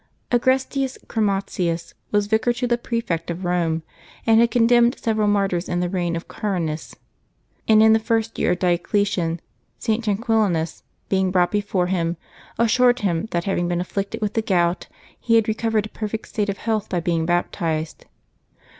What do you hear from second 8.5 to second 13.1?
of Diocletian, St. Tranquillinus, being brought before him, assured